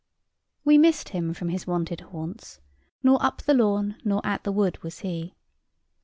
We 0.65 0.79
missed 0.79 1.09
him 1.09 1.31
from 1.31 1.49
his 1.49 1.67
wonted 1.67 2.01
haunts 2.01 2.59
nor 3.03 3.23
up 3.23 3.43
the 3.43 3.53
lawn, 3.53 3.97
nor 4.03 4.19
at 4.25 4.43
the 4.43 4.51
wood 4.51 4.81
was 4.81 5.01
he. 5.01 5.35